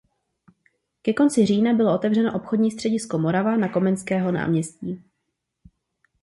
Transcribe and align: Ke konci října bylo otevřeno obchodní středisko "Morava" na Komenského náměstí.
Ke 1.03 1.13
konci 1.13 1.45
října 1.45 1.73
bylo 1.73 1.95
otevřeno 1.95 2.35
obchodní 2.35 2.71
středisko 2.71 3.17
"Morava" 3.19 3.57
na 3.57 3.69
Komenského 3.69 4.31
náměstí. 4.31 5.03